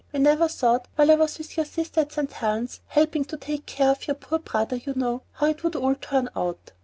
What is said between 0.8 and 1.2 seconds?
while I